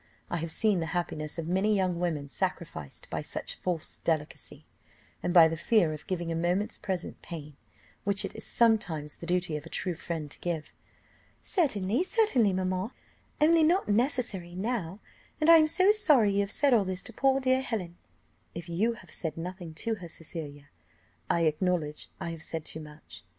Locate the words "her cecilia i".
20.01-21.41